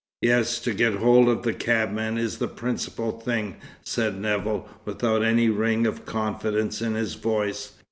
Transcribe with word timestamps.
"Yes, 0.23 0.59
to 0.61 0.73
get 0.73 0.95
hold 0.95 1.29
of 1.29 1.43
the 1.43 1.53
cabman 1.53 2.17
is 2.17 2.39
the 2.39 2.47
principal 2.47 3.11
thing," 3.19 3.57
said 3.83 4.19
Nevill, 4.19 4.67
without 4.83 5.21
any 5.21 5.47
ring 5.47 5.85
of 5.85 6.07
confidence 6.07 6.81
in 6.81 6.95
his 6.95 7.13
voice. 7.13 7.73